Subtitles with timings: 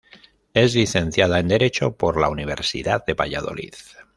[0.55, 3.73] Es licenciada en Derecho por la Universidad de Valladolid.